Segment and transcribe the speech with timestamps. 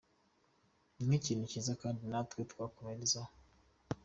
[1.07, 3.31] Ni ikintu kiza kandi natwe twakomerezaho.